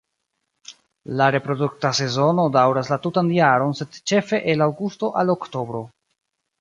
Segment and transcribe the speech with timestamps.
[1.19, 5.85] La reprodukta sezono daŭras la tutan jaron sed ĉefe el aŭgusto al oktobro.